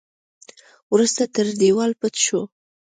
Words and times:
وروسته 0.93 1.23
تر 1.35 1.45
دېوال 1.61 1.91
پټ 1.99 2.13
شو. 2.25 2.41